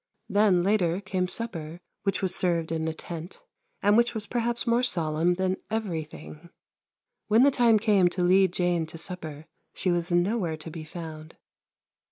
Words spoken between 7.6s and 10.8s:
came to lead Jane to supper she was nowhere to